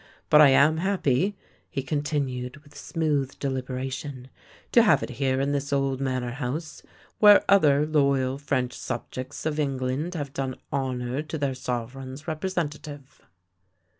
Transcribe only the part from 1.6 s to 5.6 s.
he continued with smooth deliberation," to have it here in